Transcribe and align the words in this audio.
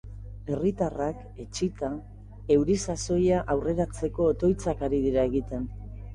Herritarrak, 0.51 1.19
etsita, 1.43 1.89
euri 2.57 2.79
sasoia 2.87 3.43
aurreratzeko 3.57 4.27
otoitzak 4.33 4.85
ari 4.91 5.03
dira 5.07 5.29
egiten. 5.33 5.71